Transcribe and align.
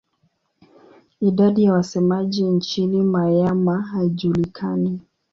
Idadi 1.21 1.63
ya 1.63 1.73
wasemaji 1.73 2.43
nchini 2.43 3.01
Myanmar 3.03 3.81
haijulikani. 3.81 4.99